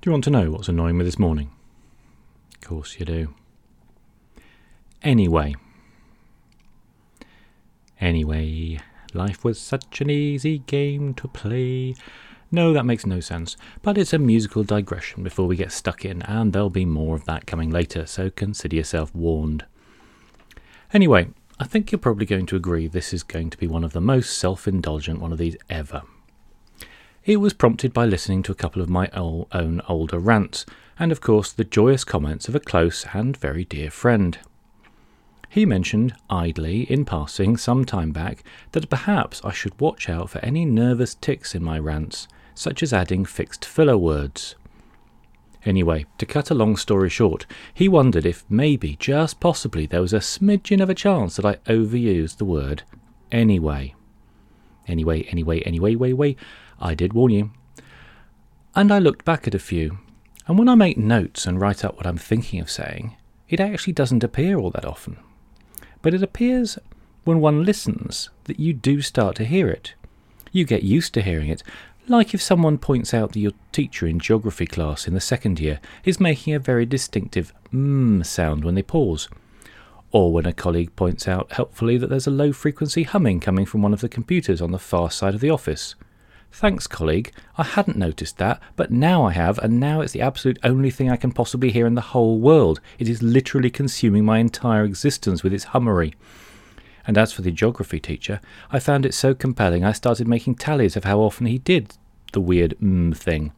[0.00, 1.50] Do you want to know what's annoying me this morning?
[2.54, 3.34] Of course you do.
[5.02, 5.54] Anyway.
[8.00, 8.78] Anyway,
[9.12, 11.94] life was such an easy game to play.
[12.50, 16.22] No, that makes no sense, but it's a musical digression before we get stuck in,
[16.22, 19.66] and there'll be more of that coming later, so consider yourself warned.
[20.94, 21.28] Anyway,
[21.58, 24.00] I think you're probably going to agree this is going to be one of the
[24.00, 26.04] most self indulgent one of these ever.
[27.24, 30.64] It was prompted by listening to a couple of my own older rants,
[30.98, 34.38] and of course the joyous comments of a close and very dear friend.
[35.50, 40.38] He mentioned idly, in passing, some time back, that perhaps I should watch out for
[40.38, 44.54] any nervous tics in my rants, such as adding fixed filler words.
[45.66, 50.14] Anyway, to cut a long story short, he wondered if maybe, just possibly, there was
[50.14, 52.82] a smidgen of a chance that I overused the word
[53.30, 53.94] anyway.
[54.88, 56.36] Anyway, anyway, anyway, way, way,
[56.80, 57.50] I did warn you.
[58.74, 59.98] And I looked back at a few,
[60.46, 63.16] and when I make notes and write up what I'm thinking of saying,
[63.48, 65.18] it actually doesn't appear all that often.
[66.02, 66.78] But it appears
[67.24, 69.94] when one listens that you do start to hear it.
[70.52, 71.62] You get used to hearing it,
[72.08, 75.80] like if someone points out that your teacher in geography class in the second year
[76.04, 79.28] is making a very distinctive mmm sound when they pause.
[80.10, 83.82] Or when a colleague points out helpfully that there's a low frequency humming coming from
[83.82, 85.94] one of the computers on the far side of the office.
[86.52, 87.32] Thanks, colleague.
[87.56, 91.08] I hadn't noticed that, but now I have, and now it's the absolute only thing
[91.08, 92.80] I can possibly hear in the whole world.
[92.98, 96.14] It is literally consuming my entire existence with its hummery.
[97.06, 100.96] And as for the geography teacher, I found it so compelling I started making tallies
[100.96, 101.94] of how often he did
[102.32, 103.52] the weird mm thing.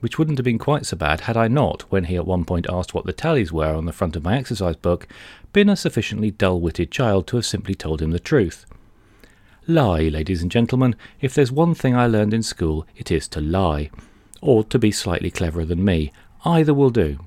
[0.00, 2.66] Which wouldn't have been quite so bad had I not, when he at one point
[2.68, 5.08] asked what the tallies were on the front of my exercise book,
[5.52, 8.66] been a sufficiently dull witted child to have simply told him the truth.
[9.70, 10.96] Lie, ladies and gentlemen.
[11.20, 13.90] If there's one thing I learned in school, it is to lie.
[14.40, 16.10] Or to be slightly cleverer than me.
[16.42, 17.18] Either will do.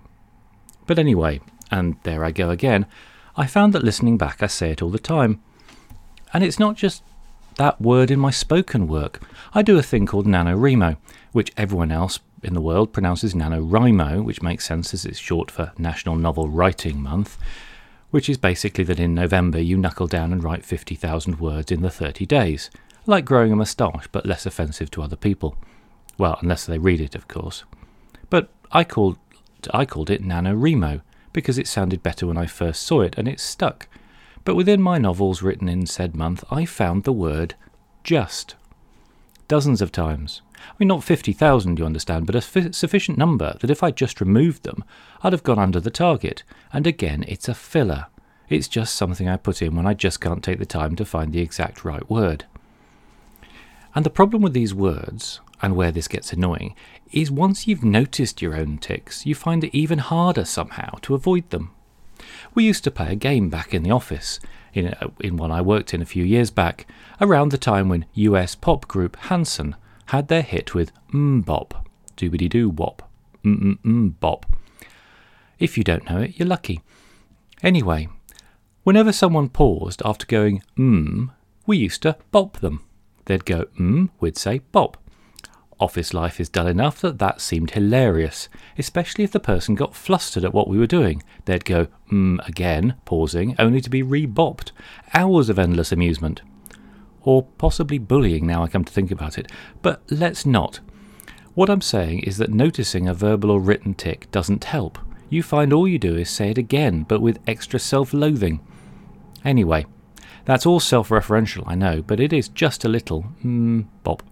[0.88, 2.88] But anyway, and there I go again,
[3.38, 5.40] I found that listening back I say it all the time.
[6.34, 7.04] And it's not just
[7.58, 9.22] that word in my spoken work.
[9.54, 10.98] I do a thing called NaNoWriMo,
[11.34, 15.74] which everyone else in the world pronounces NaNoWriMo, which makes sense as it's short for
[15.78, 17.38] National Novel Writing Month
[18.12, 21.90] which is basically that in November you knuckle down and write 50,000 words in the
[21.90, 22.70] 30 days,
[23.06, 25.58] like growing a moustache but less offensive to other people.
[26.18, 27.64] Well, unless they read it, of course.
[28.30, 29.18] But I called,
[29.74, 31.02] I called it NaNoWriMo
[31.34, 33.88] because it sounded better when I first saw it and it stuck.
[34.44, 37.56] But within my novels written in said month, I found the word
[38.04, 38.56] just.
[39.52, 40.42] Dozens of times.
[40.58, 44.22] I mean, not 50,000, you understand, but a f- sufficient number that if I'd just
[44.22, 44.86] removed them,
[45.24, 46.44] I'd have gone under the target.
[46.72, 48.06] And again, it's a filler.
[48.48, 51.34] It's just something I put in when I just can't take the time to find
[51.34, 52.46] the exact right word.
[53.94, 56.74] And the problem with these words, and where this gets annoying,
[57.12, 61.50] is once you've noticed your own tics, you find it even harder somehow to avoid
[61.50, 61.72] them.
[62.56, 64.40] We used to play a game back in the office,
[64.74, 66.88] in, in one I worked in a few years back,
[67.20, 69.76] around the time when US pop group Hanson
[70.08, 71.86] had their hit with MMMBop,
[72.18, 73.10] doobity doo wop,
[73.44, 74.46] mm bop.
[75.60, 76.82] If you don't know it, you're lucky.
[77.64, 78.10] Anyway,
[78.84, 81.30] whenever someone paused after going mmm,
[81.66, 82.84] we used to bop them.
[83.26, 84.98] They'd go mmm, we'd say bop.
[85.82, 88.48] Office life is dull enough that that seemed hilarious,
[88.78, 91.24] especially if the person got flustered at what we were doing.
[91.46, 94.72] They'd go mmm again, pausing, only to be re-bopped.
[95.14, 96.42] Hours of endless amusement
[97.24, 100.80] or possibly bullying now I come to think about it, but let's not.
[101.54, 104.98] What I'm saying is that noticing a verbal or written tic doesn't help.
[105.30, 108.60] You find all you do is say it again, but with extra self loathing.
[109.46, 109.86] Anyway,
[110.46, 114.24] that's all self referential, I know, but it is just a little, hmm, bop,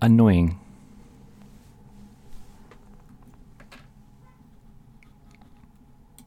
[0.00, 0.58] annoying.